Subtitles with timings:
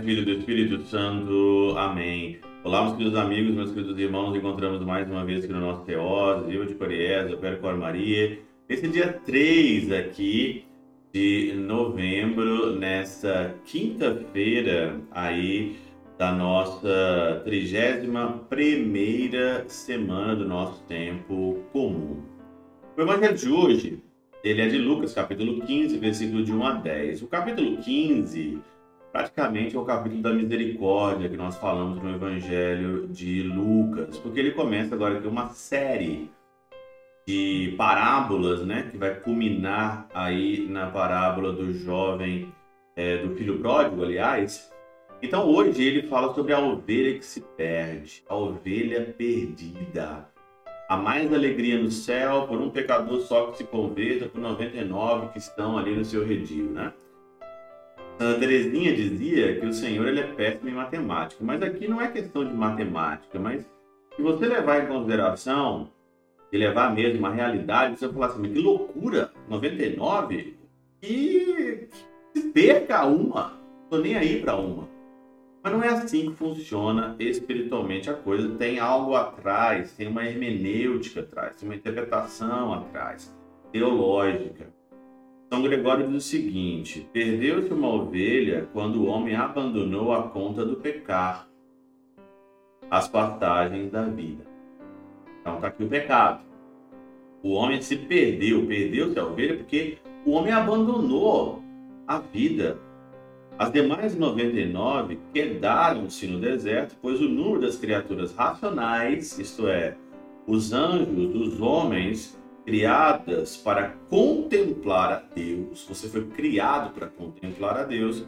[0.00, 1.74] Filho e do Espírito Santo.
[1.76, 2.38] Amém.
[2.62, 4.36] Olá, meus queridos amigos, meus queridos irmãos.
[4.36, 8.38] Encontramos mais uma vez aqui no nosso Teós, eu de Coriés, eu Cor Maria.
[8.68, 10.64] Nesse dia 3 aqui
[11.12, 15.76] de novembro, nessa quinta-feira aí
[16.16, 22.22] da nossa 31 primeira semana do nosso tempo comum.
[22.96, 24.02] O evangelho de hoje,
[24.44, 27.22] ele é de Lucas, capítulo 15, versículo de 1 a 10.
[27.22, 28.58] O capítulo 15
[29.12, 34.52] praticamente é o capítulo da misericórdia que nós falamos no Evangelho de Lucas, porque ele
[34.52, 36.30] começa agora aqui uma série
[37.26, 42.52] de parábolas, né, que vai culminar aí na parábola do jovem,
[42.96, 44.72] é, do filho pródigo, aliás.
[45.20, 50.26] Então hoje ele fala sobre a ovelha que se perde, a ovelha perdida.
[50.88, 55.38] Há mais alegria no céu por um pecador só que se converta, por 99 que
[55.38, 56.94] estão ali no seu redil, né?
[58.18, 62.44] Terezinha dizia que o Senhor ele é péssimo em matemática, mas aqui não é questão
[62.44, 63.64] de matemática, mas
[64.16, 65.90] se você levar em consideração
[66.50, 70.56] e levar mesmo a realidade, você falar assim, que loucura, 99,
[71.00, 71.86] e
[72.34, 73.52] se perca uma,
[73.88, 74.88] tô nem aí para uma.
[75.62, 81.20] Mas não é assim que funciona espiritualmente a coisa, tem algo atrás, tem uma hermenêutica
[81.20, 83.32] atrás, tem uma interpretação atrás,
[83.70, 84.77] teológica.
[85.50, 90.76] São Gregório diz o seguinte: Perdeu-se uma ovelha quando o homem abandonou a conta do
[90.76, 91.48] pecar,
[92.90, 94.44] as passagens da vida.
[95.40, 96.44] Então está aqui o pecado.
[97.42, 101.62] O homem se perdeu, perdeu-se a ovelha porque o homem abandonou
[102.06, 102.78] a vida.
[103.58, 109.96] As demais 99 quedaram-se no deserto, pois o número das criaturas racionais, isto é,
[110.46, 112.37] os anjos, os homens,
[112.68, 118.26] criadas para contemplar a Deus, você foi criado para contemplar a Deus,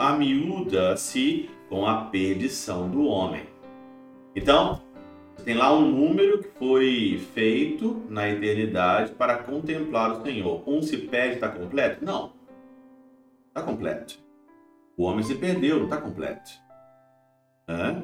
[0.00, 3.46] amiúda-se com a perdição do homem.
[4.34, 4.82] Então,
[5.44, 10.68] tem lá um número que foi feito na eternidade para contemplar o Senhor.
[10.68, 12.04] Um se perde, está completo?
[12.04, 12.32] Não.
[13.46, 14.18] Está completo.
[14.96, 16.50] O homem se perdeu, não está completo.
[17.68, 18.02] Hã?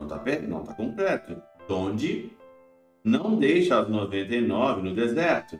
[0.00, 1.42] Não está não está completo.
[1.68, 2.30] Onde
[3.08, 5.58] não deixa as 99 no deserto.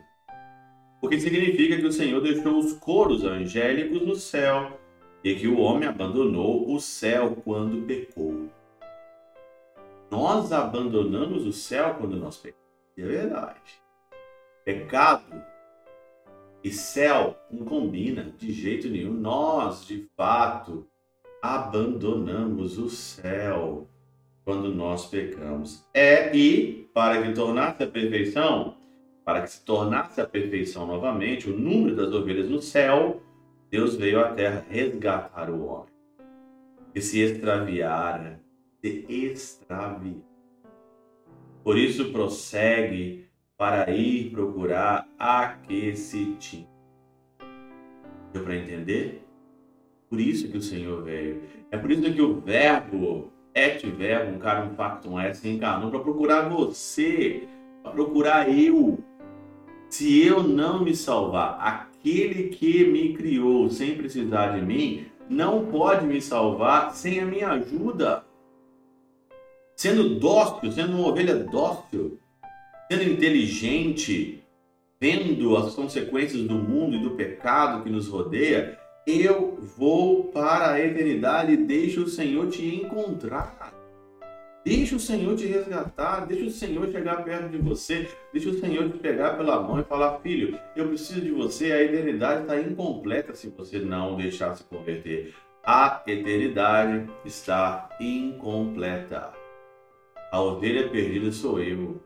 [1.01, 4.79] Porque significa que o Senhor deixou os coros angélicos no céu
[5.23, 8.49] e que o homem abandonou o céu quando pecou.
[10.11, 12.59] Nós abandonamos o céu quando nós pecamos.
[12.97, 13.81] É verdade.
[14.65, 15.41] Pecado
[16.63, 19.13] e céu não combina de jeito nenhum.
[19.13, 20.85] Nós, de fato,
[21.41, 23.87] abandonamos o céu
[24.49, 25.87] quando nós pecamos.
[25.93, 28.77] É e para que tornasse a perfeição,
[29.23, 33.21] para que se tornasse a perfeição novamente, o número das ovelhas no céu,
[33.69, 35.93] Deus veio à terra resgatar o homem.
[36.91, 38.41] Que se extraviara,
[38.81, 40.27] se extraviara.
[41.63, 46.67] Por isso prossegue para ir procurar a que se tinha.
[48.33, 49.23] Deu para entender?
[50.09, 51.43] Por isso que o Senhor veio.
[51.69, 57.47] É por isso que o verbo et verbum carum factum est encarnou para procurar você,
[57.83, 58.99] para procurar eu.
[59.89, 66.05] Se eu não me salvar, aquele que me criou sem precisar de mim, não pode
[66.05, 68.23] me salvar sem a minha ajuda.
[69.75, 72.19] Sendo dócil, sendo uma ovelha dócil,
[72.91, 74.43] sendo inteligente,
[74.99, 78.77] vendo as consequências do mundo e do pecado que nos rodeia,
[79.09, 83.73] eu vou para a eternidade, deixa o Senhor te encontrar.
[84.63, 88.89] Deixa o Senhor te resgatar, deixa o Senhor chegar perto de você, deixa o Senhor
[88.91, 91.71] te pegar pela mão e falar: Filho, eu preciso de você.
[91.71, 95.33] A eternidade está incompleta se você não deixar se converter.
[95.63, 99.31] A eternidade está incompleta.
[100.31, 102.01] A ovelha perdida sou eu.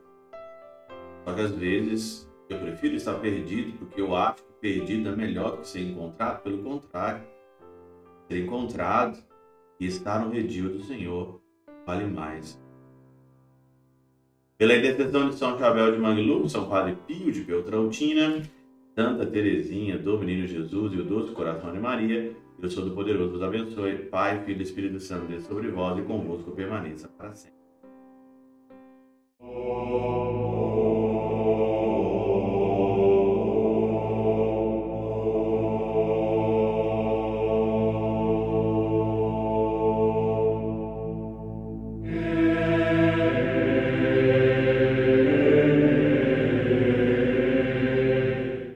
[1.25, 5.51] Só que às vezes eu prefiro estar perdido porque eu acho que perdido é melhor
[5.51, 6.41] do que ser encontrado.
[6.43, 7.23] Pelo contrário,
[8.29, 9.17] ser encontrado
[9.79, 11.41] e estar no redil do Senhor
[11.85, 12.61] vale mais.
[14.57, 18.41] Pela intercessão de São Chabel de Mangluf, São Padre Pio de Peltrautina,
[18.95, 23.31] Santa Teresinha do Menino Jesus e o Doce Coração de Maria, eu sou do Poderoso
[23.33, 24.05] vos abençoe.
[24.05, 27.57] Pai, Filho e Espírito Santo, Deus sobre vós e convosco permaneça para sempre.